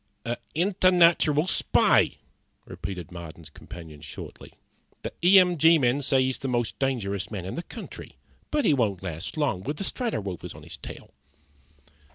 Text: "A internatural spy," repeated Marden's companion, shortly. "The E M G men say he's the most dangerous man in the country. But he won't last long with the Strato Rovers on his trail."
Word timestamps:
"A 0.25 0.37
internatural 0.55 1.47
spy," 1.47 2.17
repeated 2.65 3.11
Marden's 3.11 3.51
companion, 3.51 4.01
shortly. 4.01 4.51
"The 5.03 5.13
E 5.23 5.37
M 5.37 5.59
G 5.59 5.77
men 5.77 6.01
say 6.01 6.23
he's 6.23 6.39
the 6.39 6.47
most 6.47 6.79
dangerous 6.79 7.29
man 7.29 7.45
in 7.45 7.53
the 7.53 7.61
country. 7.61 8.17
But 8.49 8.65
he 8.65 8.73
won't 8.73 9.03
last 9.03 9.37
long 9.37 9.61
with 9.61 9.77
the 9.77 9.83
Strato 9.83 10.19
Rovers 10.19 10.55
on 10.55 10.63
his 10.63 10.77
trail." 10.77 11.11